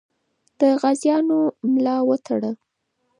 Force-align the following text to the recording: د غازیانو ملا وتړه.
د 0.59 0.61
غازیانو 0.81 1.39
ملا 1.71 1.97
وتړه. 2.09 2.51